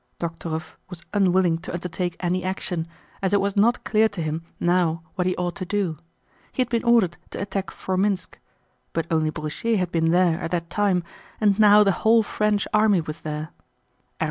[0.19, 2.87] Dokhtúrov was unwilling to undertake any action,
[3.21, 5.99] as it was not clear to him now what he ought to do.
[6.51, 8.33] He had been ordered to attack Formínsk.
[8.93, 11.03] But only Broussier had been there at that time
[11.39, 13.49] and now the whole French army was there.